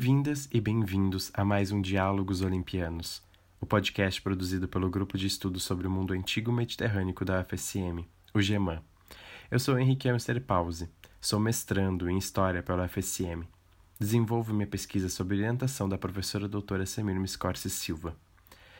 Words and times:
Bem-vindas 0.00 0.48
e 0.50 0.58
bem-vindos 0.62 1.30
a 1.34 1.44
mais 1.44 1.70
um 1.70 1.82
Diálogos 1.82 2.40
Olimpianos, 2.40 3.22
o 3.60 3.66
podcast 3.66 4.22
produzido 4.22 4.66
pelo 4.66 4.88
Grupo 4.88 5.18
de 5.18 5.26
Estudos 5.26 5.62
sobre 5.62 5.86
o 5.86 5.90
Mundo 5.90 6.14
Antigo 6.14 6.50
Mediterrâneo 6.50 7.14
da 7.22 7.42
UFSM, 7.42 8.08
o 8.32 8.40
GEMAN. 8.40 8.82
Eu 9.50 9.58
sou 9.58 9.78
Henrique 9.78 10.08
Amster 10.08 10.40
Pause, 10.40 10.88
sou 11.20 11.38
mestrando 11.38 12.08
em 12.08 12.16
História 12.16 12.62
pela 12.62 12.86
UFSM. 12.86 13.46
Desenvolvo 13.98 14.54
minha 14.54 14.66
pesquisa 14.66 15.10
sob 15.10 15.34
orientação 15.34 15.86
da 15.86 15.98
professora 15.98 16.48
doutora 16.48 16.86
Semir 16.86 17.20
Miscorsi 17.20 17.68
Silva. 17.68 18.16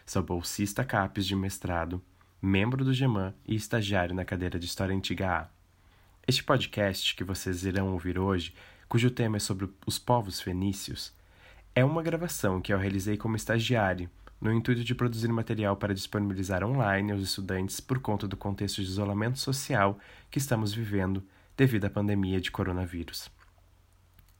Sou 0.06 0.22
bolsista 0.22 0.86
CAPES 0.86 1.26
de 1.26 1.36
mestrado, 1.36 2.02
membro 2.40 2.82
do 2.82 2.94
GEMAN 2.94 3.34
e 3.46 3.54
estagiário 3.54 4.14
na 4.14 4.24
cadeira 4.24 4.58
de 4.58 4.64
História 4.64 4.96
Antiga 4.96 5.30
A. 5.30 5.48
Este 6.26 6.42
podcast 6.42 7.14
que 7.14 7.24
vocês 7.24 7.66
irão 7.66 7.92
ouvir 7.92 8.18
hoje 8.18 8.54
cujo 8.90 9.08
tema 9.08 9.36
é 9.36 9.40
sobre 9.40 9.68
os 9.86 10.00
povos 10.00 10.40
fenícios, 10.40 11.12
é 11.74 11.84
uma 11.84 12.02
gravação 12.02 12.60
que 12.60 12.72
eu 12.72 12.78
realizei 12.78 13.16
como 13.16 13.36
estagiário, 13.36 14.10
no 14.40 14.52
intuito 14.52 14.82
de 14.82 14.94
produzir 14.94 15.28
material 15.28 15.76
para 15.76 15.94
disponibilizar 15.94 16.64
online 16.64 17.12
aos 17.12 17.22
estudantes 17.22 17.78
por 17.78 18.00
conta 18.00 18.26
do 18.26 18.36
contexto 18.36 18.82
de 18.82 18.88
isolamento 18.88 19.38
social 19.38 19.98
que 20.30 20.38
estamos 20.38 20.72
vivendo 20.72 21.22
devido 21.56 21.84
à 21.84 21.90
pandemia 21.90 22.40
de 22.40 22.50
coronavírus. 22.50 23.30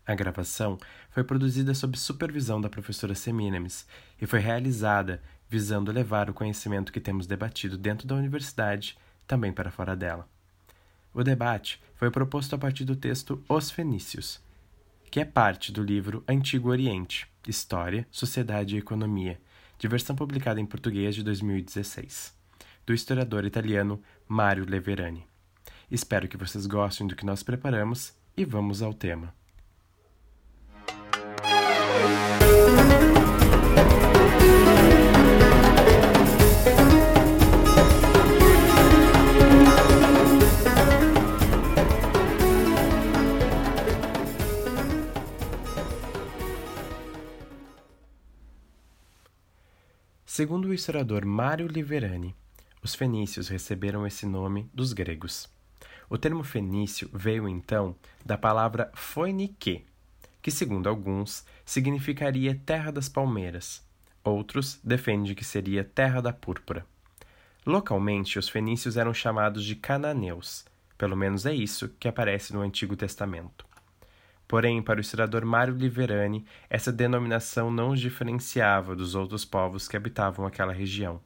A 0.07 0.15
gravação 0.15 0.79
foi 1.11 1.23
produzida 1.23 1.75
sob 1.75 1.97
supervisão 1.99 2.61
da 2.61 2.69
professora 2.69 3.15
Semínemes 3.15 3.87
e 4.21 4.27
foi 4.27 4.41
realizada 4.41 5.23
visando 5.49 5.93
levar 5.93 6.31
o 6.31 6.35
conhecimento 6.35 6.93
que 6.93 7.01
temos 7.01 7.27
debatido 7.27 7.77
dentro 7.77 8.09
da 8.09 8.15
universidade 8.15 8.97
também 9.27 9.53
para 9.53 9.71
fora 9.71 9.95
dela. 9.95 10.27
O 11.13 11.23
debate 11.23 11.81
foi 11.95 12.11
proposto 12.11 12.55
a 12.55 12.59
partir 12.59 12.85
do 12.85 12.97
texto 12.97 13.43
Os 13.49 13.71
Fenícios, 13.71 14.41
que 15.11 15.19
é 15.19 15.25
parte 15.25 15.73
do 15.73 15.83
livro 15.83 16.23
Antigo 16.29 16.69
Oriente 16.69 17.27
História, 17.49 18.07
Sociedade 18.13 18.77
e 18.77 18.79
Economia, 18.79 19.41
de 19.77 19.89
versão 19.89 20.15
publicada 20.15 20.61
em 20.61 20.67
português 20.67 21.17
de 21.17 21.25
2016, 21.25 22.33
do 22.87 22.95
historiador 22.95 23.45
italiano 23.45 24.01
Mario 24.29 24.65
Leverani. 24.69 25.27
Espero 25.91 26.29
que 26.29 26.37
vocês 26.37 26.65
gostem 26.65 27.09
do 27.09 27.17
que 27.17 27.27
nós 27.27 27.43
preparamos 27.43 28.15
e 28.37 28.45
vamos 28.45 28.83
ao 28.83 28.95
tema. 28.95 29.35
Segundo 50.41 50.69
o 50.69 50.73
historiador 50.73 51.27
Mário 51.27 51.67
Liverani, 51.67 52.35
os 52.83 52.95
fenícios 52.95 53.49
receberam 53.49 54.07
esse 54.07 54.25
nome 54.25 54.71
dos 54.73 54.95
gregos. 54.95 55.47
O 56.09 56.17
termo 56.17 56.43
fenício 56.43 57.11
veio 57.13 57.47
então 57.47 57.95
da 58.25 58.39
palavra 58.39 58.91
foinique, 58.95 59.85
que, 60.41 60.51
segundo 60.51 60.89
alguns, 60.89 61.45
significaria 61.63 62.59
terra 62.65 62.91
das 62.91 63.07
palmeiras. 63.07 63.87
Outros 64.25 64.81
defendem 64.83 65.35
que 65.35 65.45
seria 65.45 65.85
terra 65.85 66.23
da 66.23 66.33
púrpura. 66.33 66.87
Localmente, 67.67 68.39
os 68.39 68.49
fenícios 68.49 68.97
eram 68.97 69.13
chamados 69.13 69.63
de 69.63 69.77
cananeus, 69.77 70.65
pelo 70.97 71.19
menos 71.19 71.45
é 71.45 71.53
isso 71.53 71.91
que 72.01 72.09
aparece 72.09 72.55
no 72.55 72.63
Antigo 72.63 72.97
Testamento. 72.97 73.67
Porém, 74.51 74.83
para 74.83 74.99
o 74.99 75.01
historiador 75.01 75.45
Mário 75.45 75.77
Liverani, 75.77 76.45
essa 76.69 76.91
denominação 76.91 77.71
não 77.71 77.91
os 77.91 78.01
diferenciava 78.01 78.97
dos 78.97 79.15
outros 79.15 79.45
povos 79.45 79.87
que 79.87 79.97
habitavam 79.97 80.45
aquela 80.45 80.73
região. 80.73 81.21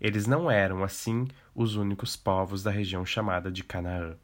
Eles 0.00 0.26
não 0.26 0.50
eram, 0.50 0.82
assim, 0.82 1.28
os 1.54 1.76
únicos 1.76 2.16
povos 2.16 2.64
da 2.64 2.72
região 2.72 3.06
chamada 3.06 3.48
de 3.48 3.62
Canaã. 3.62 4.16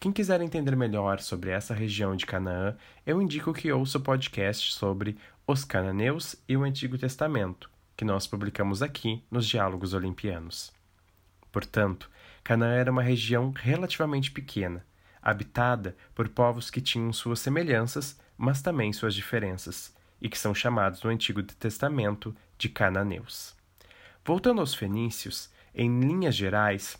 Quem 0.00 0.10
quiser 0.10 0.40
entender 0.40 0.74
melhor 0.76 1.20
sobre 1.20 1.50
essa 1.50 1.74
região 1.74 2.16
de 2.16 2.24
Canaã, 2.24 2.74
eu 3.04 3.20
indico 3.20 3.52
que 3.52 3.70
ouça 3.70 3.98
o 3.98 4.02
podcast 4.02 4.72
sobre 4.72 5.18
os 5.46 5.62
cananeus 5.62 6.36
e 6.48 6.56
o 6.56 6.64
Antigo 6.64 6.96
Testamento, 6.96 7.70
que 7.94 8.02
nós 8.02 8.26
publicamos 8.26 8.80
aqui 8.80 9.22
nos 9.30 9.46
Diálogos 9.46 9.92
Olimpianos. 9.92 10.72
Portanto, 11.52 12.10
Canaã 12.42 12.72
era 12.76 12.90
uma 12.90 13.02
região 13.02 13.52
relativamente 13.54 14.30
pequena, 14.30 14.86
habitada 15.22 15.96
por 16.14 16.28
povos 16.28 16.70
que 16.70 16.80
tinham 16.80 17.12
suas 17.12 17.40
semelhanças, 17.40 18.18
mas 18.36 18.62
também 18.62 18.92
suas 18.92 19.14
diferenças, 19.14 19.94
e 20.20 20.28
que 20.28 20.38
são 20.38 20.54
chamados 20.54 21.02
no 21.02 21.10
Antigo 21.10 21.42
Testamento 21.42 22.34
de 22.56 22.68
cananeus. 22.68 23.56
Voltando 24.24 24.60
aos 24.60 24.74
fenícios, 24.74 25.50
em 25.74 26.00
linhas 26.00 26.34
gerais, 26.34 26.98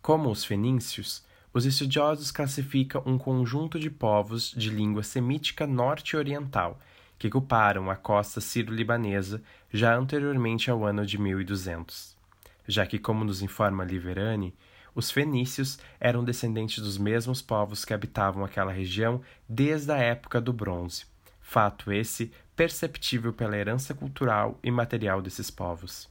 como 0.00 0.30
os 0.30 0.44
fenícios, 0.44 1.24
os 1.52 1.64
estudiosos 1.64 2.30
classificam 2.30 3.02
um 3.04 3.18
conjunto 3.18 3.78
de 3.78 3.90
povos 3.90 4.52
de 4.56 4.70
língua 4.70 5.02
semítica 5.02 5.66
norte-oriental 5.66 6.78
que 7.18 7.26
ocuparam 7.26 7.90
a 7.90 7.96
costa 7.96 8.40
sírio-libanesa 8.40 9.42
já 9.72 9.96
anteriormente 9.96 10.70
ao 10.70 10.84
ano 10.84 11.04
de 11.04 11.18
1200. 11.18 12.16
Já 12.66 12.86
que, 12.86 12.98
como 12.98 13.24
nos 13.24 13.42
informa 13.42 13.84
Liverani, 13.84 14.54
os 14.98 15.12
fenícios 15.12 15.78
eram 16.00 16.24
descendentes 16.24 16.82
dos 16.82 16.98
mesmos 16.98 17.40
povos 17.40 17.84
que 17.84 17.94
habitavam 17.94 18.44
aquela 18.44 18.72
região 18.72 19.22
desde 19.48 19.92
a 19.92 19.96
época 19.96 20.40
do 20.40 20.52
bronze. 20.52 21.06
Fato 21.40 21.92
esse 21.92 22.32
perceptível 22.56 23.32
pela 23.32 23.56
herança 23.56 23.94
cultural 23.94 24.58
e 24.60 24.72
material 24.72 25.22
desses 25.22 25.52
povos. 25.52 26.10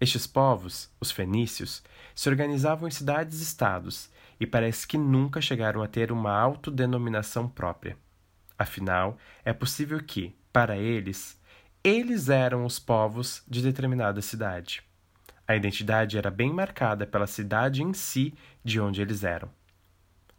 Estes 0.00 0.26
povos, 0.26 0.90
os 0.98 1.10
fenícios, 1.10 1.82
se 2.14 2.30
organizavam 2.30 2.88
em 2.88 2.90
cidades-estados 2.90 4.08
e 4.40 4.46
parece 4.46 4.86
que 4.86 4.96
nunca 4.96 5.42
chegaram 5.42 5.82
a 5.82 5.86
ter 5.86 6.10
uma 6.10 6.32
autodenominação 6.32 7.46
própria. 7.46 7.98
Afinal, 8.58 9.18
é 9.44 9.52
possível 9.52 10.02
que, 10.02 10.34
para 10.50 10.78
eles, 10.78 11.38
eles 11.84 12.30
eram 12.30 12.64
os 12.64 12.78
povos 12.78 13.42
de 13.46 13.60
determinada 13.60 14.22
cidade. 14.22 14.89
A 15.50 15.56
identidade 15.56 16.16
era 16.16 16.30
bem 16.30 16.52
marcada 16.52 17.04
pela 17.04 17.26
cidade 17.26 17.82
em 17.82 17.92
si 17.92 18.32
de 18.64 18.80
onde 18.80 19.02
eles 19.02 19.24
eram. 19.24 19.50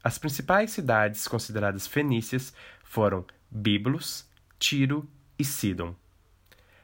As 0.01 0.17
principais 0.17 0.71
cidades 0.71 1.27
consideradas 1.27 1.85
fenícias 1.85 2.53
foram 2.81 3.25
Biblos, 3.49 4.25
Tiro 4.57 5.05
e 5.37 5.43
Sidon. 5.43 5.93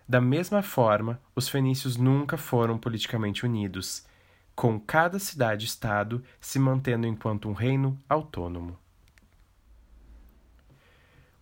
Da 0.05 0.19
mesma 0.19 0.61
forma, 0.61 1.21
os 1.33 1.47
fenícios 1.47 1.95
nunca 1.95 2.35
foram 2.35 2.77
politicamente 2.77 3.45
unidos, 3.45 4.05
com 4.53 4.77
cada 4.77 5.19
cidade-estado 5.19 6.21
se 6.41 6.59
mantendo 6.59 7.07
enquanto 7.07 7.47
um 7.47 7.53
reino 7.53 7.97
autônomo. 8.09 8.77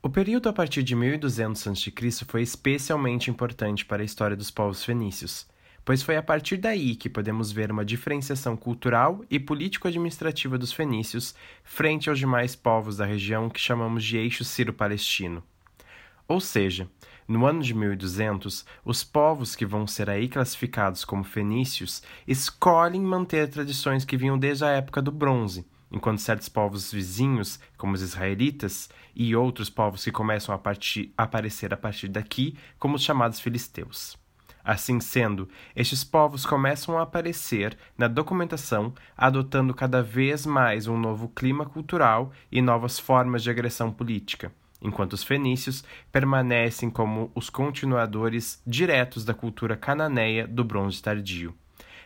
O 0.04 0.10
período 0.12 0.50
a 0.50 0.54
partir 0.54 0.84
de 0.84 0.96
1200 0.96 1.66
a.C. 1.66 2.26
foi 2.28 2.44
especialmente 2.44 3.32
importante 3.32 3.84
para 3.84 4.04
a 4.04 4.06
história 4.06 4.38
dos 4.38 4.52
povos 4.52 4.86
fenícios 4.86 5.48
pois 5.86 6.02
foi 6.02 6.18
a 6.18 6.24
partir 6.24 6.58
daí 6.58 6.96
que 6.96 7.08
podemos 7.08 7.52
ver 7.52 7.72
uma 7.72 7.86
diferenciação 7.86 8.58
cultural 8.58 9.24
e 9.30 9.40
político-administrativa 9.40 10.58
dos 10.58 10.74
fenícios 10.74 11.36
frente 11.64 12.10
aos 12.10 12.18
demais 12.18 12.56
povos 12.56 12.98
da 12.98 13.06
região 13.06 13.48
que 13.48 13.60
chamamos 13.60 14.04
de 14.04 14.18
eixo 14.18 14.44
ciro-palestino. 14.44 15.44
Ou 16.28 16.42
seja, 16.42 16.90
no 17.28 17.46
ano 17.46 17.62
de 17.62 17.76
1200, 17.76 18.66
os 18.84 19.04
povos 19.04 19.56
que 19.56 19.66
vão 19.66 19.86
ser 19.86 20.10
aí 20.10 20.28
classificados 20.28 21.06
como 21.06 21.24
fenícios 21.24 22.02
escolhem 22.28 23.02
manter 23.02 23.48
tradições 23.48 24.04
que 24.04 24.18
vinham 24.18 24.40
desde 24.40 24.66
a 24.66 24.70
época 24.70 25.04
do 25.04 25.12
bronze, 25.12 25.68
enquanto 25.92 26.20
certos 26.20 26.50
povos 26.50 26.92
vizinhos, 26.92 27.60
como 27.78 27.94
os 27.94 28.02
israelitas, 28.02 28.90
e 29.16 29.36
outros 29.36 29.70
povos 29.70 30.04
que 30.04 30.12
começam 30.12 30.54
a, 30.54 30.58
partir, 30.58 31.14
a 31.16 31.24
aparecer 31.24 31.72
a 31.72 31.78
partir 31.78 32.08
daqui, 32.08 32.58
como 32.80 32.96
os 32.96 33.04
chamados 33.04 33.40
filisteus. 33.40 34.18
Assim 34.66 35.00
sendo, 35.00 35.48
estes 35.76 36.04
povos 36.04 36.44
começam 36.44 36.98
a 36.98 37.04
aparecer 37.04 37.78
na 37.96 38.08
documentação, 38.08 38.96
adotando 39.16 39.76
cada 39.76 40.02
vez 40.02 40.44
mais 40.44 40.88
um 40.88 40.98
novo 40.98 41.30
clima 41.30 41.68
cultural 41.68 42.32
e 42.52 42.64
novas 42.64 42.98
formas 42.98 43.44
de 43.44 43.52
agressão 43.52 43.92
política, 43.92 44.52
enquanto 44.82 45.14
os 45.14 45.24
fenícios 45.24 45.84
permanecem 46.12 46.90
como 46.90 47.32
os 47.36 47.48
continuadores 47.48 48.60
diretos 48.66 49.24
da 49.24 49.36
cultura 49.36 49.78
cananeia 49.78 50.48
do 50.48 50.64
Bronze 50.64 51.00
Tardio. 51.00 51.54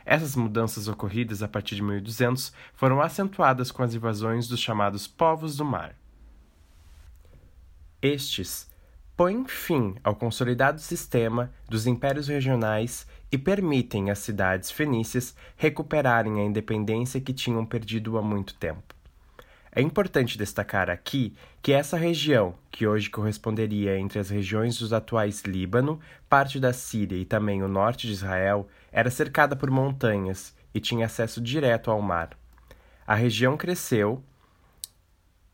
Essas 0.06 0.36
mudanças 0.36 0.90
ocorridas 0.90 1.42
a 1.42 1.48
partir 1.48 1.76
de 1.76 1.82
1200 1.82 2.52
foram 2.74 3.02
acentuadas 3.02 3.72
com 3.72 3.84
as 3.84 3.94
invasões 3.94 4.50
dos 4.50 4.60
chamados 4.60 5.08
povos 5.08 5.56
do 5.56 5.64
mar. 5.64 5.96
Estes 8.02 8.69
põem 9.20 9.44
fim 9.46 9.96
ao 10.02 10.16
consolidado 10.16 10.80
sistema 10.80 11.52
dos 11.68 11.86
impérios 11.86 12.30
regionais 12.30 13.06
e 13.30 13.38
permitem 13.38 14.10
às 14.10 14.20
cidades 14.20 14.72
fenícias 14.72 15.36
recuperarem 15.58 16.40
a 16.40 16.46
independência 16.46 17.20
que 17.20 17.34
tinham 17.34 17.66
perdido 17.66 18.18
há 18.18 18.22
muito 18.22 18.54
tempo. 18.54 18.96
É 19.74 19.82
importante 19.82 20.38
destacar 20.38 20.90
aqui 20.90 21.36
que 21.62 21.74
essa 21.74 21.98
região, 21.98 22.56
que 22.72 22.88
hoje 22.88 23.10
corresponderia 23.10 24.00
entre 24.00 24.20
as 24.20 24.30
regiões 24.30 24.80
dos 24.80 24.94
atuais 24.94 25.42
Líbano, 25.42 26.00
parte 26.30 26.58
da 26.58 26.72
Síria 26.72 27.18
e 27.18 27.26
também 27.26 27.62
o 27.62 27.68
norte 27.68 28.08
de 28.08 28.14
Israel, 28.14 28.70
era 28.90 29.12
cercada 29.12 29.54
por 29.54 29.70
montanhas 29.70 30.56
e 30.74 30.80
tinha 30.80 31.08
acesso 31.08 31.42
direto 31.42 31.92
ao 31.92 32.02
mar. 32.02 32.30
A 33.06 33.16
região 33.16 33.58
cresceu, 33.58 34.24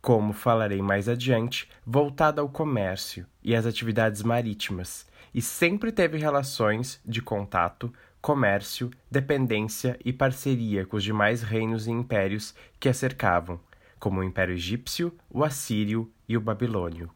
como 0.06 0.34
falarei 0.34 0.84
mais 0.84 1.10
adiante, 1.10 1.68
voltada 1.84 2.40
ao 2.40 2.48
comércio 2.48 3.26
e 3.44 3.56
às 3.56 3.66
atividades 3.66 4.22
marítimas, 4.22 5.08
e 5.34 5.42
sempre 5.42 5.92
teve 5.92 6.20
relações 6.20 7.02
de 7.04 7.24
contato, 7.24 7.92
comércio, 8.22 8.92
dependência 9.10 9.98
e 10.06 10.14
parceria 10.14 10.86
com 10.86 10.98
os 10.98 11.04
demais 11.04 11.42
reinos 11.42 11.88
e 11.88 11.92
impérios 11.92 12.54
que 12.80 12.88
a 12.88 12.94
cercavam, 12.94 13.60
como 14.00 14.20
o 14.20 14.24
Império 14.24 14.54
Egípcio, 14.54 15.12
o 15.28 15.44
Assírio 15.44 16.14
e 16.30 16.38
o 16.38 16.42
Babilônio. 16.42 17.10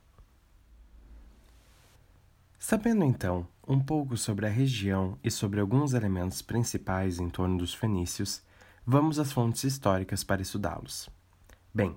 Sabendo 2.57 3.06
então 3.06 3.45
um 3.68 3.80
pouco 3.80 4.18
sobre 4.18 4.47
a 4.47 4.50
região 4.50 5.15
e 5.24 5.30
sobre 5.30 5.59
alguns 5.59 5.94
elementos 5.94 6.41
principais 6.41 7.19
em 7.19 7.30
torno 7.30 7.59
dos 7.59 7.71
fenícios, 7.71 8.41
vamos 8.83 9.19
às 9.19 9.31
fontes 9.31 9.63
históricas 9.63 10.24
para 10.24 10.41
estudá-los. 10.41 11.07
Bem, 11.71 11.95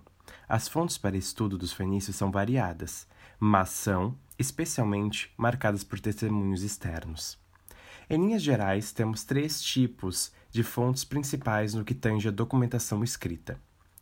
as 0.49 0.69
fontes 0.69 0.99
para 0.99 1.17
estudo 1.17 1.57
dos 1.57 1.73
fenícios 1.73 2.17
são 2.17 2.31
variadas, 2.31 3.07
mas 3.39 3.71
são, 3.71 4.17
especialmente, 4.39 5.33
marcadas 5.37 5.83
por 5.83 5.99
testemunhos 5.99 6.63
externos. 6.63 7.39
Em 8.09 8.17
linhas 8.19 8.43
gerais, 8.43 8.93
temos 8.93 9.25
três 9.25 9.63
tipos 9.63 10.33
de 10.51 10.63
fontes 10.63 11.05
principais 11.05 11.75
no 11.75 11.85
que 11.85 11.95
tange 11.95 12.29
a 12.29 12.33
documentação 12.33 13.03
escrita. 13.03 13.59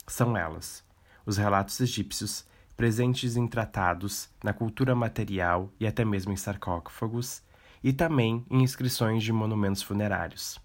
São 0.07 0.37
elas: 0.37 0.85
os 1.25 1.37
relatos 1.37 1.81
egípcios, 1.81 2.45
presentes 2.77 3.37
em 3.37 3.47
tratados, 3.47 4.29
na 4.43 4.53
cultura 4.53 4.95
material 4.95 5.73
e 5.79 5.87
até 5.87 6.05
mesmo 6.05 6.33
em 6.33 6.37
sarcófagos, 6.37 7.43
e 7.83 7.93
também 7.93 8.45
em 8.51 8.63
inscrições 8.63 9.23
de 9.23 9.33
monumentos 9.33 9.83
funerários. 9.83 10.61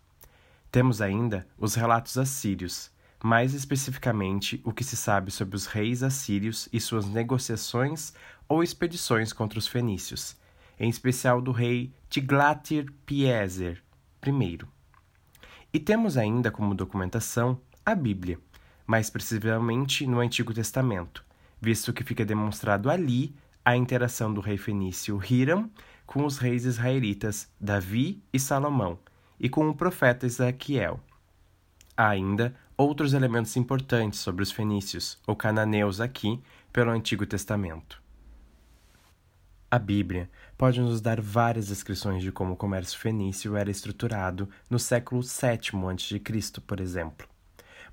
Temos 0.71 1.01
ainda 1.01 1.47
os 1.57 1.75
relatos 1.75 2.17
assírios, 2.17 2.91
mais 3.25 3.55
especificamente 3.55 4.61
o 4.63 4.71
que 4.71 4.83
se 4.83 4.95
sabe 4.95 5.31
sobre 5.31 5.55
os 5.55 5.65
reis 5.65 6.03
assírios 6.03 6.69
e 6.71 6.79
suas 6.79 7.07
negociações 7.07 8.13
ou 8.47 8.61
expedições 8.61 9.33
contra 9.33 9.57
os 9.57 9.67
fenícios, 9.67 10.37
em 10.79 10.87
especial 10.87 11.41
do 11.41 11.51
rei 11.51 11.91
Tiglath-Pileser 12.07 13.81
I. 14.27 14.59
E 15.73 15.79
temos 15.79 16.17
ainda 16.17 16.51
como 16.51 16.75
documentação 16.75 17.59
a 17.83 17.95
Bíblia, 17.95 18.37
mais 18.85 19.09
precisamente 19.09 20.05
no 20.05 20.19
Antigo 20.19 20.53
Testamento, 20.53 21.25
visto 21.59 21.91
que 21.91 22.03
fica 22.03 22.23
demonstrado 22.23 22.91
ali 22.91 23.35
a 23.65 23.75
interação 23.75 24.31
do 24.31 24.39
rei 24.39 24.59
fenício 24.59 25.19
Hiram 25.19 25.67
com 26.05 26.23
os 26.23 26.37
reis 26.37 26.63
israelitas 26.63 27.51
Davi 27.59 28.21
e 28.31 28.39
Salomão, 28.39 28.99
e 29.39 29.49
com 29.49 29.67
o 29.67 29.73
profeta 29.73 30.27
Ezequiel. 30.27 30.99
Há 31.97 32.09
ainda 32.09 32.53
outros 32.77 33.13
elementos 33.13 33.55
importantes 33.55 34.19
sobre 34.19 34.43
os 34.43 34.51
fenícios 34.51 35.17
ou 35.25 35.35
cananeus 35.35 36.01
aqui 36.01 36.41
pelo 36.73 36.91
Antigo 36.91 37.25
Testamento. 37.25 38.03
A 39.71 39.79
Bíblia 39.79 40.29
pode 40.57 40.79
nos 40.79 41.01
dar 41.01 41.19
várias 41.19 41.67
descrições 41.67 42.21
de 42.21 42.31
como 42.31 42.53
o 42.53 42.57
comércio 42.57 42.99
fenício 42.99 43.55
era 43.55 43.71
estruturado 43.71 44.49
no 44.69 44.79
século 44.79 45.21
VII 45.21 45.85
a.C., 45.89 46.61
por 46.61 46.79
exemplo. 46.79 47.27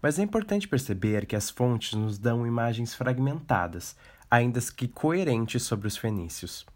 Mas 0.01 0.19
é 0.19 0.23
importante 0.23 0.69
perceber 0.69 1.27
que 1.27 1.37
as 1.37 1.49
fontes 1.49 1.95
nos 1.95 2.19
dão 2.19 2.47
imagens 2.47 2.95
fragmentadas, 2.95 3.97
ainda 4.31 4.61
que 4.61 4.89
coerentes 4.89 5.63
sobre 5.63 5.87
os 5.87 5.97
fenícios. 5.97 6.67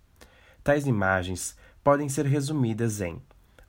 Tais 0.62 0.86
imagens 0.86 1.56
podem 1.82 2.08
ser 2.08 2.26
resumidas 2.26 3.00
em 3.00 3.20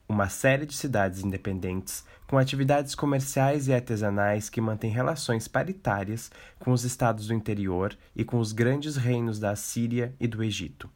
uma 0.08 0.30
série 0.30 0.64
de 0.64 0.74
cidades 0.74 1.22
independentes 1.22 2.02
com 2.26 2.38
atividades 2.38 2.94
comerciais 2.94 3.68
e 3.68 3.74
artesanais 3.74 4.48
que 4.48 4.60
mantêm 4.60 4.90
relações 4.90 5.46
paritárias 5.46 6.30
com 6.58 6.72
os 6.72 6.82
estados 6.82 7.26
do 7.26 7.34
interior 7.34 7.96
e 8.16 8.24
com 8.24 8.38
os 8.38 8.52
grandes 8.52 8.96
reinos 8.96 9.38
da 9.38 9.54
Síria 9.54 10.14
e 10.18 10.26
do 10.26 10.42
Egito. 10.42 10.88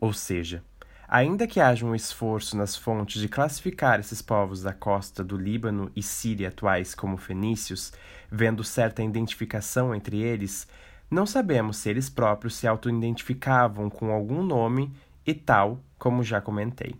Ou 0.00 0.12
seja, 0.12 0.64
ainda 1.06 1.46
que 1.46 1.60
haja 1.60 1.84
um 1.84 1.94
esforço 1.94 2.56
nas 2.56 2.74
fontes 2.74 3.20
de 3.20 3.28
classificar 3.28 4.00
esses 4.00 4.22
povos 4.22 4.62
da 4.62 4.72
costa 4.72 5.22
do 5.22 5.36
Líbano 5.36 5.90
e 5.94 6.02
Síria 6.02 6.48
atuais 6.48 6.94
como 6.94 7.18
fenícios, 7.18 7.92
vendo 8.30 8.64
certa 8.64 9.02
identificação 9.02 9.94
entre 9.94 10.18
eles, 10.22 10.66
não 11.10 11.26
sabemos 11.26 11.76
se 11.76 11.90
eles 11.90 12.08
próprios 12.08 12.56
se 12.56 12.66
auto-identificavam 12.66 13.90
com 13.90 14.10
algum 14.10 14.42
nome 14.42 14.92
e 15.26 15.34
tal, 15.34 15.80
como 15.98 16.24
já 16.24 16.40
comentei 16.40 16.96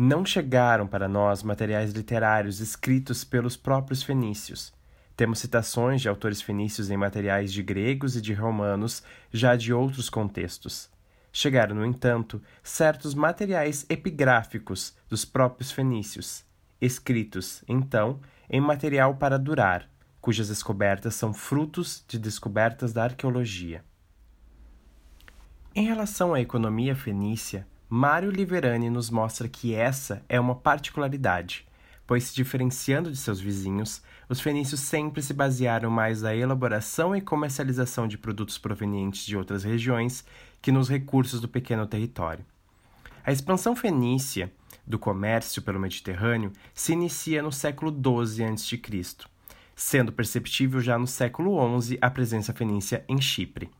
não 0.00 0.24
chegaram 0.24 0.86
para 0.86 1.08
nós 1.08 1.42
materiais 1.42 1.92
literários 1.92 2.60
escritos 2.60 3.24
pelos 3.24 3.56
próprios 3.56 4.00
fenícios. 4.00 4.72
Temos 5.16 5.40
citações 5.40 6.00
de 6.00 6.08
autores 6.08 6.40
fenícios 6.40 6.88
em 6.88 6.96
materiais 6.96 7.52
de 7.52 7.64
gregos 7.64 8.14
e 8.14 8.20
de 8.20 8.32
romanos, 8.32 9.02
já 9.32 9.56
de 9.56 9.72
outros 9.72 10.08
contextos. 10.08 10.88
Chegaram, 11.32 11.74
no 11.74 11.84
entanto, 11.84 12.40
certos 12.62 13.12
materiais 13.12 13.84
epigráficos 13.88 14.96
dos 15.08 15.24
próprios 15.24 15.72
fenícios, 15.72 16.44
escritos, 16.80 17.64
então, 17.66 18.20
em 18.48 18.60
material 18.60 19.16
para 19.16 19.36
durar, 19.36 19.90
cujas 20.20 20.46
descobertas 20.46 21.16
são 21.16 21.34
frutos 21.34 22.04
de 22.06 22.20
descobertas 22.20 22.92
da 22.92 23.02
arqueologia. 23.02 23.84
Em 25.74 25.84
relação 25.84 26.34
à 26.34 26.40
economia 26.40 26.94
fenícia, 26.94 27.66
Mário 27.90 28.30
Liverani 28.30 28.90
nos 28.90 29.08
mostra 29.08 29.48
que 29.48 29.74
essa 29.74 30.22
é 30.28 30.38
uma 30.38 30.54
particularidade, 30.54 31.66
pois, 32.06 32.24
se 32.24 32.34
diferenciando 32.34 33.10
de 33.10 33.16
seus 33.16 33.40
vizinhos, 33.40 34.02
os 34.28 34.42
fenícios 34.42 34.80
sempre 34.80 35.22
se 35.22 35.32
basearam 35.32 35.90
mais 35.90 36.20
na 36.20 36.34
elaboração 36.34 37.16
e 37.16 37.22
comercialização 37.22 38.06
de 38.06 38.18
produtos 38.18 38.58
provenientes 38.58 39.24
de 39.24 39.38
outras 39.38 39.64
regiões 39.64 40.22
que 40.60 40.70
nos 40.70 40.90
recursos 40.90 41.40
do 41.40 41.48
pequeno 41.48 41.86
território. 41.86 42.44
A 43.24 43.32
expansão 43.32 43.74
fenícia 43.74 44.52
do 44.86 44.98
comércio 44.98 45.62
pelo 45.62 45.80
Mediterrâneo 45.80 46.52
se 46.74 46.92
inicia 46.92 47.42
no 47.42 47.50
século 47.50 47.90
XII 47.90 48.44
a.C., 48.44 49.28
sendo 49.74 50.12
perceptível 50.12 50.82
já 50.82 50.98
no 50.98 51.06
século 51.06 51.80
XI 51.80 51.96
a 52.02 52.10
presença 52.10 52.52
fenícia 52.52 53.02
em 53.08 53.18
Chipre. 53.18 53.70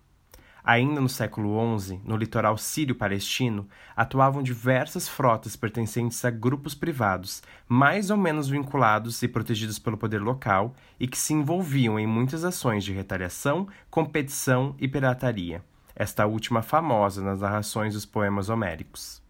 Ainda 0.68 1.00
no 1.00 1.08
século 1.08 1.78
XI, 1.78 1.98
no 2.04 2.14
litoral 2.14 2.58
sírio-palestino, 2.58 3.66
atuavam 3.96 4.42
diversas 4.42 5.08
frotas 5.08 5.56
pertencentes 5.56 6.22
a 6.26 6.30
grupos 6.30 6.74
privados, 6.74 7.42
mais 7.66 8.10
ou 8.10 8.18
menos 8.18 8.50
vinculados 8.50 9.22
e 9.22 9.28
protegidos 9.28 9.78
pelo 9.78 9.96
poder 9.96 10.20
local, 10.20 10.74
e 11.00 11.08
que 11.08 11.16
se 11.16 11.32
envolviam 11.32 11.98
em 11.98 12.06
muitas 12.06 12.44
ações 12.44 12.84
de 12.84 12.92
retaliação, 12.92 13.66
competição 13.90 14.76
e 14.78 14.86
pirataria, 14.86 15.64
esta 15.96 16.26
última 16.26 16.60
famosa 16.60 17.22
nas 17.22 17.40
narrações 17.40 17.94
dos 17.94 18.04
poemas 18.04 18.50
homéricos. 18.50 19.22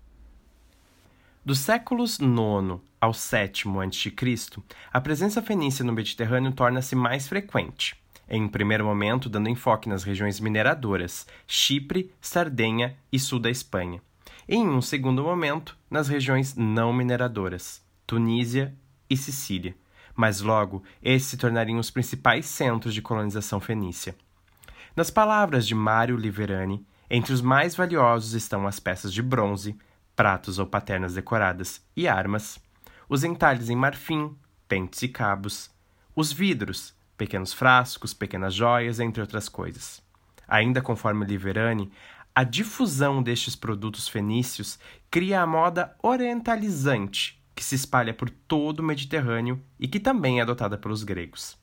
Dos 1.45 1.61
séculos 1.61 2.19
IX 2.19 2.81
ao 3.01 3.13
VII 3.13 3.79
a.C., 3.85 4.61
a 4.93 5.01
presença 5.01 5.41
fenícia 5.41 5.85
no 5.85 5.93
Mediterrâneo 5.93 6.51
torna-se 6.51 6.97
mais 6.97 7.29
frequente 7.29 7.97
em 8.29 8.47
primeiro 8.49 8.85
momento 8.85 9.29
dando 9.29 9.49
enfoque 9.49 9.89
nas 9.89 10.03
regiões 10.03 10.41
mineradoras, 10.41 11.27
Chipre, 11.47 12.13
Sardenha 12.21 12.97
e 13.11 13.19
sul 13.19 13.39
da 13.39 13.51
Espanha, 13.51 14.03
e 14.49 14.57
em 14.57 14.69
um 14.69 14.81
segundo 14.81 15.23
momento 15.23 15.77
nas 15.91 16.09
regiões 16.09 16.55
não 16.55 16.93
mineradoras, 16.93 17.83
Tunísia 18.07 18.75
e 19.09 19.17
Sicília, 19.17 19.75
mas 20.15 20.41
logo 20.41 20.83
esses 21.03 21.29
se 21.29 21.37
tornariam 21.37 21.79
os 21.79 21.91
principais 21.91 22.47
centros 22.47 22.93
de 22.93 23.03
colonização 23.03 23.61
fenícia. 23.61 24.15
Nas 24.97 25.11
palavras 25.11 25.67
de 25.67 25.75
Mário 25.75 26.17
Liverani, 26.17 26.85
entre 27.11 27.33
os 27.33 27.41
mais 27.41 27.75
valiosos 27.75 28.35
estão 28.35 28.67
as 28.67 28.81
peças 28.81 29.13
de 29.13 29.23
bronze, 29.23 29.79
pratos 30.17 30.59
ou 30.59 30.67
paternas 30.67 31.15
decoradas 31.15 31.81
e 31.97 32.09
armas, 32.09 32.59
os 33.09 33.25
entalhes 33.25 33.71
em 33.71 33.77
marfim, 33.77 34.37
pentes 34.67 35.01
e 35.03 35.09
cabos, 35.09 35.71
os 36.15 36.33
vidros, 36.33 36.95
pequenos 37.19 37.53
frascos, 37.53 38.15
pequenas 38.15 38.55
joias, 38.55 39.01
entre 39.01 39.21
outras 39.21 39.49
coisas. 39.49 40.01
Ainda 40.47 40.81
conforme 40.81 41.27
Liverani, 41.27 41.91
a 42.35 42.45
difusão 42.45 43.23
destes 43.23 43.57
produtos 43.57 44.09
fenícios 44.09 44.79
cria 45.11 45.43
a 45.43 45.47
moda 45.47 45.95
orientalizante 46.03 47.43
que 47.55 47.65
se 47.65 47.75
espalha 47.75 48.15
por 48.15 48.31
todo 48.31 48.79
o 48.79 48.85
Mediterrâneo 48.85 49.61
e 49.81 49.89
que 49.89 49.99
também 49.99 50.39
é 50.39 50.43
adotada 50.43 50.79
pelos 50.79 51.03
gregos. 51.03 51.59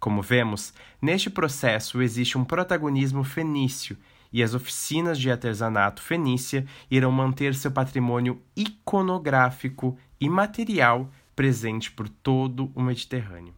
Como 0.00 0.22
vemos, 0.22 0.72
neste 1.00 1.28
processo 1.28 2.00
existe 2.00 2.38
um 2.38 2.44
protagonismo 2.44 3.22
fenício 3.22 3.98
e 4.32 4.42
as 4.42 4.54
oficinas 4.54 5.18
de 5.18 5.30
artesanato 5.30 6.02
fenícia 6.02 6.66
irão 6.90 7.12
manter 7.12 7.54
seu 7.54 7.70
patrimônio 7.70 8.42
iconográfico 8.56 9.98
e 10.18 10.28
material 10.28 11.10
presente 11.34 11.90
por 11.92 12.08
todo 12.08 12.72
o 12.74 12.82
Mediterrâneo. 12.82 13.54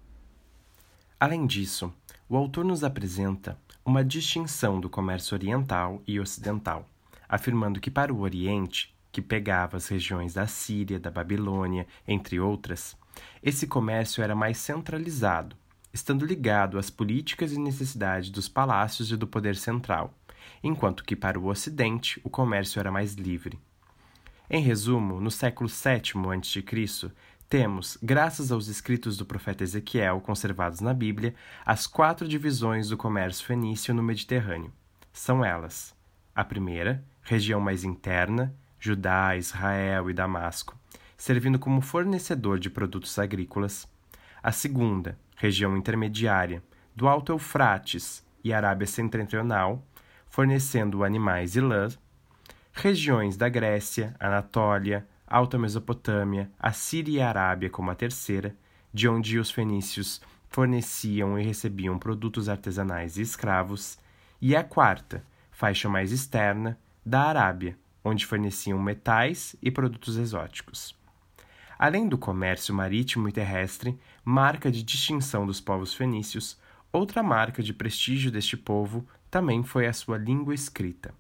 Além 1.20 1.48
disso, 1.48 1.92
o 2.28 2.37
autor 2.37 2.64
nos 2.64 2.84
apresenta 2.84 3.58
uma 3.84 4.04
distinção 4.04 4.78
do 4.78 4.88
comércio 4.88 5.34
oriental 5.34 6.00
e 6.06 6.20
ocidental, 6.20 6.88
afirmando 7.28 7.80
que 7.80 7.90
para 7.90 8.14
o 8.14 8.20
Oriente, 8.20 8.94
que 9.10 9.20
pegava 9.20 9.76
as 9.76 9.88
regiões 9.88 10.34
da 10.34 10.46
Síria, 10.46 11.00
da 11.00 11.10
Babilônia, 11.10 11.88
entre 12.06 12.38
outras, 12.38 12.96
esse 13.42 13.66
comércio 13.66 14.22
era 14.22 14.37
mais 14.37 14.58
centralizado, 14.58 15.56
estando 15.92 16.25
ligado 16.25 16.78
às 16.78 16.88
políticas 16.88 17.52
e 17.52 17.58
necessidades 17.58 18.30
dos 18.30 18.48
palácios 18.48 19.10
e 19.10 19.16
do 19.16 19.26
poder 19.26 19.56
central, 19.56 20.14
enquanto 20.62 21.02
que 21.02 21.16
para 21.16 21.37
o 21.37 21.48
Ocidente 21.48 22.20
o 22.22 22.30
comércio 22.30 22.78
era 22.78 22.92
mais 22.92 23.14
livre. 23.14 23.58
Em 24.48 24.62
resumo, 24.62 25.20
no 25.20 25.32
século 25.32 25.68
VII 25.68 26.22
a.C., 26.32 27.10
temos, 27.49 27.97
graças 28.02 28.52
aos 28.52 28.69
escritos 28.69 29.17
do 29.17 29.25
profeta 29.25 29.64
Ezequiel 29.64 30.21
conservados 30.21 30.81
na 30.81 30.93
Bíblia, 30.93 31.35
as 31.64 31.87
quatro 31.87 32.28
divisões 32.28 32.90
do 32.90 32.97
comércio 32.97 33.47
fenício 33.47 33.95
no 33.95 34.02
Mediterrâneo. 34.02 34.71
São 35.12 35.43
elas: 35.43 35.95
a 36.35 36.45
primeira, 36.45 37.02
região 37.23 37.59
mais 37.59 37.85
interna, 37.85 38.55
Judá, 38.78 39.35
Israel 39.35 40.11
e 40.11 40.12
Damasco, 40.12 40.78
servindo 41.17 41.59
como 41.59 41.81
fornecedor 41.81 42.59
de 42.59 42.69
produtos 42.69 43.19
agrícolas. 43.19 43.88
A 44.43 44.52
segunda, 44.52 45.19
região 45.37 45.76
intermediária, 45.76 46.62
do 46.95 47.09
Alto 47.09 47.33
Eufrates 47.33 48.23
e 48.45 48.52
Arábia 48.52 48.87
Setentrional, 48.87 49.83
fornecendo 50.28 51.02
animais 51.02 51.57
e 51.57 51.61
lã. 51.61 51.88
Regiões 52.73 53.37
da 53.37 53.49
Grécia, 53.49 54.14
Anatólia, 54.21 55.09
Alta 55.30 55.58
Mesopotâmia, 55.58 56.50
a 56.58 56.73
Síria 56.73 57.18
e 57.18 57.20
a 57.20 57.28
Arábia 57.28 57.68
como 57.68 57.90
a 57.90 57.94
terceira, 57.94 58.56
de 58.92 59.08
onde 59.08 59.38
os 59.38 59.50
fenícios 59.50 60.20
forneciam 60.49 61.38
e 61.38 61.44
recebiam 61.44 61.99
produtos 61.99 62.49
artesanais 62.49 63.18
e 63.18 63.23
escravos, 63.23 63.99
e 64.40 64.56
a 64.56 64.64
quarta, 64.64 65.23
faixa 65.50 65.88
mais 65.88 66.12
externa, 66.12 66.78
da 67.04 67.23
Arábia, 67.23 67.76
onde 68.02 68.25
forneciam 68.25 68.78
metais 68.78 69.54
e 69.61 69.70
produtos 69.70 70.16
exóticos. 70.16 70.97
Além 71.78 72.08
do 72.08 72.16
comércio 72.16 72.75
marítimo 72.75 73.28
e 73.28 73.32
terrestre, 73.32 73.99
marca 74.25 74.70
de 74.70 74.82
distinção 74.82 75.47
dos 75.47 75.61
povos 75.61 75.94
fenícios, 75.94 76.58
outra 76.90 77.23
marca 77.23 77.62
de 77.62 77.73
prestígio 77.73 78.32
deste 78.32 78.56
povo 78.56 79.06
também 79.30 79.62
foi 79.62 79.87
a 79.87 79.92
sua 79.92 80.16
língua 80.16 80.54
escrita. 80.54 81.14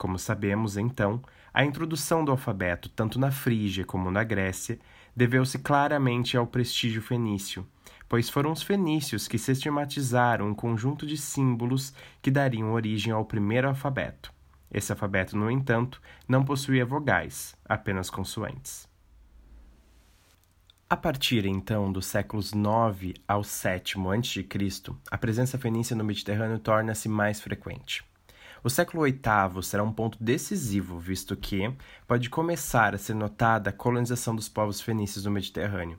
Como 0.00 0.18
sabemos, 0.18 0.78
então, 0.78 1.20
a 1.52 1.62
introdução 1.62 2.24
do 2.24 2.30
alfabeto, 2.30 2.88
tanto 2.88 3.20
na 3.20 3.30
Frígia 3.30 3.84
como 3.84 4.10
na 4.10 4.24
Grécia, 4.24 4.78
deveu-se 5.14 5.58
claramente 5.58 6.38
ao 6.38 6.46
prestígio 6.46 7.02
fenício, 7.02 7.68
pois 8.08 8.30
foram 8.30 8.50
os 8.50 8.62
fenícios 8.62 9.28
que 9.28 9.36
sistematizaram 9.36 10.48
um 10.48 10.54
conjunto 10.54 11.06
de 11.06 11.18
símbolos 11.18 11.92
que 12.22 12.30
dariam 12.30 12.72
origem 12.72 13.12
ao 13.12 13.26
primeiro 13.26 13.68
alfabeto. 13.68 14.32
Esse 14.72 14.90
alfabeto, 14.90 15.36
no 15.36 15.50
entanto, 15.50 16.00
não 16.26 16.46
possuía 16.46 16.86
vogais, 16.86 17.54
apenas 17.62 18.08
consoantes. 18.08 18.88
A 20.88 20.96
partir 20.96 21.44
então 21.44 21.92
dos 21.92 22.06
séculos 22.06 22.54
9 22.54 23.16
ao 23.28 23.44
7 23.44 23.98
a.C., 23.98 24.92
a 25.10 25.18
presença 25.18 25.58
fenícia 25.58 25.94
no 25.94 26.02
Mediterrâneo 26.04 26.58
torna-se 26.58 27.06
mais 27.06 27.38
frequente. 27.38 28.08
O 28.62 28.70
século 28.70 29.04
VIII 29.04 29.62
será 29.62 29.82
um 29.82 29.92
ponto 29.92 30.22
decisivo, 30.22 30.98
visto 30.98 31.36
que 31.36 31.72
pode 32.06 32.28
começar 32.28 32.94
a 32.94 32.98
ser 32.98 33.14
notada 33.14 33.70
a 33.70 33.72
colonização 33.72 34.36
dos 34.36 34.48
povos 34.48 34.80
fenícios 34.80 35.24
no 35.24 35.30
Mediterrâneo. 35.30 35.98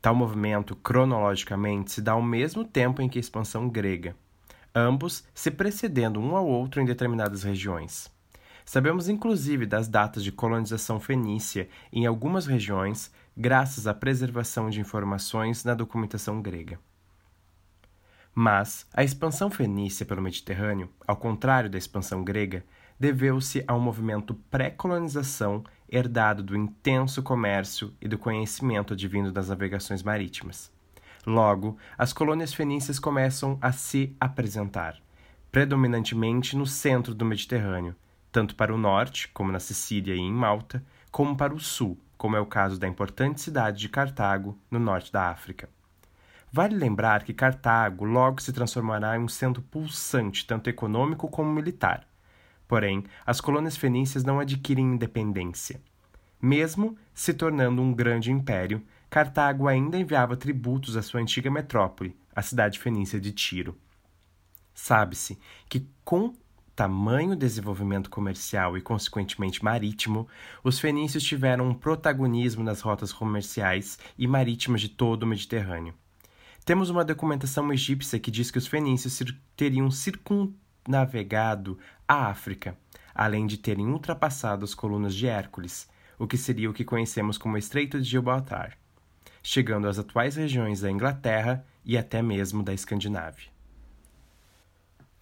Tal 0.00 0.14
movimento, 0.14 0.76
cronologicamente, 0.76 1.92
se 1.92 2.02
dá 2.02 2.12
ao 2.12 2.22
mesmo 2.22 2.64
tempo 2.64 3.00
em 3.00 3.08
que 3.08 3.18
a 3.18 3.20
expansão 3.20 3.68
grega 3.68 4.14
ambos 4.76 5.24
se 5.34 5.50
precedendo 5.50 6.20
um 6.20 6.36
ao 6.36 6.46
outro 6.46 6.82
em 6.82 6.84
determinadas 6.84 7.42
regiões. 7.42 8.14
Sabemos 8.62 9.08
inclusive 9.08 9.64
das 9.64 9.88
datas 9.88 10.22
de 10.22 10.30
colonização 10.30 11.00
fenícia 11.00 11.68
em 11.90 12.04
algumas 12.04 12.46
regiões, 12.46 13.10
graças 13.34 13.86
à 13.86 13.94
preservação 13.94 14.68
de 14.68 14.80
informações 14.80 15.64
na 15.64 15.72
documentação 15.72 16.42
grega. 16.42 16.78
Mas 18.38 18.86
a 18.92 19.02
expansão 19.02 19.50
fenícia 19.50 20.04
pelo 20.04 20.20
Mediterrâneo, 20.20 20.90
ao 21.06 21.16
contrário 21.16 21.70
da 21.70 21.78
expansão 21.78 22.22
grega, 22.22 22.62
deveu-se 23.00 23.64
a 23.66 23.74
um 23.74 23.80
movimento 23.80 24.34
pré-colonização 24.50 25.64
herdado 25.88 26.42
do 26.42 26.54
intenso 26.54 27.22
comércio 27.22 27.94
e 27.98 28.06
do 28.06 28.18
conhecimento 28.18 28.92
advindo 28.92 29.32
das 29.32 29.48
navegações 29.48 30.02
marítimas. 30.02 30.70
Logo, 31.26 31.78
as 31.96 32.12
colônias 32.12 32.52
fenícias 32.52 32.98
começam 32.98 33.56
a 33.58 33.72
se 33.72 34.14
apresentar, 34.20 34.98
predominantemente 35.50 36.58
no 36.58 36.66
centro 36.66 37.14
do 37.14 37.24
Mediterrâneo, 37.24 37.96
tanto 38.30 38.54
para 38.54 38.74
o 38.74 38.76
norte, 38.76 39.28
como 39.28 39.50
na 39.50 39.58
Sicília 39.58 40.14
e 40.14 40.20
em 40.20 40.30
Malta, 40.30 40.84
como 41.10 41.34
para 41.34 41.54
o 41.54 41.58
sul, 41.58 41.98
como 42.18 42.36
é 42.36 42.40
o 42.40 42.44
caso 42.44 42.78
da 42.78 42.86
importante 42.86 43.40
cidade 43.40 43.80
de 43.80 43.88
Cartago, 43.88 44.58
no 44.70 44.78
norte 44.78 45.10
da 45.10 45.30
África. 45.30 45.70
Vale 46.56 46.74
lembrar 46.74 47.22
que 47.22 47.34
Cartago 47.34 48.06
logo 48.06 48.40
se 48.40 48.50
transformará 48.50 49.14
em 49.14 49.20
um 49.20 49.28
centro 49.28 49.60
pulsante, 49.60 50.46
tanto 50.46 50.70
econômico 50.70 51.28
como 51.28 51.52
militar. 51.52 52.08
Porém, 52.66 53.04
as 53.26 53.42
colônias 53.42 53.76
fenícias 53.76 54.24
não 54.24 54.40
adquirem 54.40 54.94
independência. 54.94 55.82
Mesmo 56.40 56.96
se 57.12 57.34
tornando 57.34 57.82
um 57.82 57.92
grande 57.92 58.32
império, 58.32 58.82
Cartago 59.10 59.68
ainda 59.68 59.98
enviava 59.98 60.34
tributos 60.34 60.96
à 60.96 61.02
sua 61.02 61.20
antiga 61.20 61.50
metrópole, 61.50 62.16
a 62.34 62.40
cidade 62.40 62.78
fenícia 62.78 63.20
de 63.20 63.32
Tiro. 63.32 63.76
Sabe-se 64.72 65.38
que, 65.68 65.86
com 66.02 66.32
tamanho 66.74 67.36
desenvolvimento 67.36 68.08
comercial 68.08 68.78
e, 68.78 68.80
consequentemente, 68.80 69.62
marítimo, 69.62 70.26
os 70.64 70.80
fenícios 70.80 71.22
tiveram 71.22 71.68
um 71.68 71.74
protagonismo 71.74 72.64
nas 72.64 72.80
rotas 72.80 73.12
comerciais 73.12 73.98
e 74.16 74.26
marítimas 74.26 74.80
de 74.80 74.88
todo 74.88 75.24
o 75.24 75.26
Mediterrâneo. 75.26 75.92
Temos 76.66 76.90
uma 76.90 77.02
documentação 77.02 77.72
egípcia 77.72 78.20
que 78.20 78.30
diz 78.30 78.50
que 78.50 78.58
os 78.58 78.66
fenícios 78.66 79.22
teriam 79.56 79.90
circunnavegado 79.90 81.78
a 82.06 82.26
África, 82.26 82.76
além 83.14 83.46
de 83.46 83.56
terem 83.56 83.86
ultrapassado 83.86 84.66
as 84.66 84.74
colunas 84.74 85.14
de 85.14 85.26
Hércules, 85.26 85.88
o 86.18 86.26
que 86.26 86.36
seria 86.36 86.68
o 86.68 86.74
que 86.74 86.84
conhecemos 86.84 87.38
como 87.38 87.56
Estreito 87.56 87.98
de 87.98 88.06
Gibraltar 88.06 88.76
chegando 89.46 89.86
às 89.86 89.96
atuais 89.96 90.34
regiões 90.34 90.80
da 90.80 90.90
Inglaterra 90.90 91.64
e 91.84 91.96
até 91.96 92.20
mesmo 92.20 92.64
da 92.64 92.74
Escandinávia. 92.74 93.48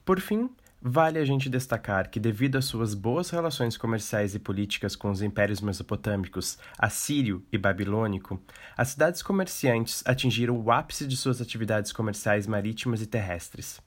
Por 0.03 0.19
fim, 0.19 0.49
vale 0.87 1.19
a 1.19 1.25
gente 1.25 1.49
destacar 1.49 2.11
que, 2.11 2.21
devido 2.21 2.59
às 2.59 2.67
suas 2.67 2.93
boas 2.93 3.31
relações 3.31 3.75
comerciais 3.75 4.35
e 4.35 4.39
políticas 4.39 4.95
com 4.95 5.11
os 5.11 5.23
impérios 5.23 5.63
mesopotâmicos, 5.63 6.59
assírio 6.79 7.43
e 7.51 7.57
babilônico, 7.57 8.39
as 8.77 8.89
cidades 8.89 9.23
comerciantes 9.23 10.03
atingiram 10.05 10.55
o 10.61 10.71
ápice 10.71 11.07
de 11.07 11.17
suas 11.17 11.41
atividades 11.41 11.91
comerciais 11.91 12.47
marítimas 12.47 13.01
e 13.01 13.07
terrestres. 13.07 13.81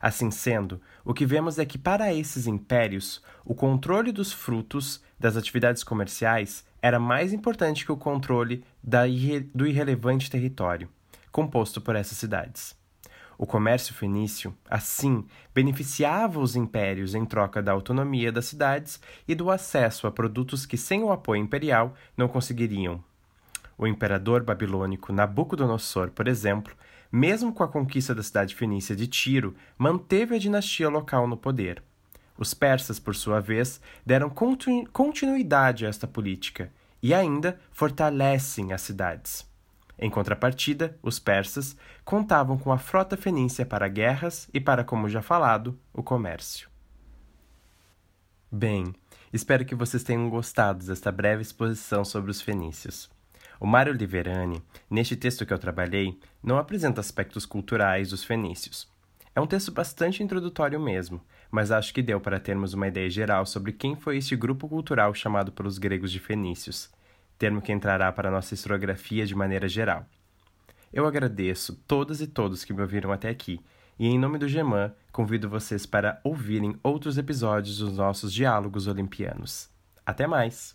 Assim 0.00 0.30
sendo, 0.30 0.80
o 1.04 1.12
que 1.12 1.26
vemos 1.26 1.58
é 1.58 1.64
que 1.64 1.78
para 1.78 2.14
esses 2.14 2.46
impérios, 2.46 3.20
o 3.44 3.52
controle 3.52 4.12
dos 4.12 4.32
frutos 4.32 5.02
das 5.18 5.36
atividades 5.36 5.82
comerciais 5.82 6.64
era 6.80 7.00
mais 7.00 7.32
importante 7.32 7.84
que 7.84 7.90
o 7.90 7.96
controle 7.96 8.62
irre 9.08 9.40
do 9.52 9.66
irrelevante 9.66 10.30
território, 10.30 10.88
composto 11.32 11.80
por 11.80 11.96
essas 11.96 12.16
cidades. 12.16 12.76
O 13.38 13.46
comércio 13.46 13.92
fenício, 13.92 14.54
assim, 14.70 15.24
beneficiava 15.54 16.40
os 16.40 16.56
impérios 16.56 17.14
em 17.14 17.24
troca 17.24 17.62
da 17.62 17.72
autonomia 17.72 18.32
das 18.32 18.46
cidades 18.46 19.00
e 19.28 19.34
do 19.34 19.50
acesso 19.50 20.06
a 20.06 20.10
produtos 20.10 20.64
que, 20.64 20.78
sem 20.78 21.02
o 21.02 21.12
apoio 21.12 21.42
imperial, 21.42 21.94
não 22.16 22.28
conseguiriam. 22.28 23.02
O 23.76 23.86
imperador 23.86 24.42
babilônico 24.42 25.12
Nabucodonosor, 25.12 26.10
por 26.10 26.26
exemplo, 26.26 26.74
mesmo 27.12 27.52
com 27.52 27.62
a 27.62 27.68
conquista 27.68 28.14
da 28.14 28.22
cidade 28.22 28.54
fenícia 28.54 28.96
de 28.96 29.06
Tiro, 29.06 29.54
manteve 29.76 30.34
a 30.34 30.38
dinastia 30.38 30.88
local 30.88 31.26
no 31.26 31.36
poder. 31.36 31.82
Os 32.38 32.54
persas, 32.54 32.98
por 32.98 33.14
sua 33.14 33.40
vez, 33.40 33.80
deram 34.04 34.30
continu 34.30 34.88
continuidade 34.90 35.84
a 35.84 35.88
esta 35.88 36.06
política 36.06 36.72
e 37.02 37.14
ainda 37.14 37.58
fortalecem 37.70 38.72
as 38.72 38.82
cidades. 38.82 39.46
Em 39.98 40.10
contrapartida, 40.10 40.98
os 41.02 41.18
persas 41.18 41.76
contavam 42.04 42.58
com 42.58 42.70
a 42.70 42.78
frota 42.78 43.16
fenícia 43.16 43.64
para 43.64 43.88
guerras 43.88 44.48
e 44.52 44.60
para, 44.60 44.84
como 44.84 45.08
já 45.08 45.22
falado, 45.22 45.78
o 45.92 46.02
comércio. 46.02 46.68
Bem, 48.52 48.94
espero 49.32 49.64
que 49.64 49.74
vocês 49.74 50.02
tenham 50.02 50.28
gostado 50.28 50.84
desta 50.84 51.10
breve 51.10 51.42
exposição 51.42 52.04
sobre 52.04 52.30
os 52.30 52.40
fenícios. 52.40 53.10
O 53.58 53.66
Mário 53.66 53.94
Liverani, 53.94 54.62
neste 54.90 55.16
texto 55.16 55.46
que 55.46 55.52
eu 55.52 55.58
trabalhei, 55.58 56.18
não 56.42 56.58
apresenta 56.58 57.00
aspectos 57.00 57.46
culturais 57.46 58.10
dos 58.10 58.22
fenícios. 58.22 58.86
É 59.34 59.40
um 59.40 59.46
texto 59.46 59.72
bastante 59.72 60.22
introdutório 60.22 60.78
mesmo, 60.78 61.20
mas 61.50 61.70
acho 61.70 61.92
que 61.92 62.02
deu 62.02 62.20
para 62.20 62.40
termos 62.40 62.74
uma 62.74 62.88
ideia 62.88 63.08
geral 63.08 63.44
sobre 63.46 63.72
quem 63.72 63.96
foi 63.96 64.18
este 64.18 64.36
grupo 64.36 64.68
cultural 64.68 65.12
chamado 65.14 65.52
pelos 65.52 65.78
gregos 65.78 66.10
de 66.10 66.18
fenícios, 66.18 66.90
termo 67.38 67.60
que 67.60 67.72
entrará 67.72 68.10
para 68.12 68.30
nossa 68.30 68.54
historiografia 68.54 69.26
de 69.26 69.34
maneira 69.34 69.68
geral. 69.68 70.06
Eu 70.92 71.06
agradeço 71.06 71.76
todas 71.86 72.20
e 72.20 72.26
todos 72.26 72.64
que 72.64 72.72
me 72.72 72.80
ouviram 72.80 73.12
até 73.12 73.28
aqui, 73.28 73.60
e 73.98 74.06
em 74.06 74.18
nome 74.18 74.38
do 74.38 74.48
Geman, 74.48 74.92
convido 75.10 75.48
vocês 75.48 75.86
para 75.86 76.20
ouvirem 76.22 76.78
outros 76.82 77.18
episódios 77.18 77.78
dos 77.78 77.96
nossos 77.96 78.32
diálogos 78.32 78.86
olimpianos. 78.86 79.68
Até 80.04 80.26
mais! 80.26 80.74